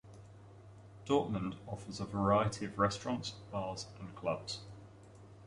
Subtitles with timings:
[1.05, 4.61] Dortmund offers a variety of restaurants, bars and clubs.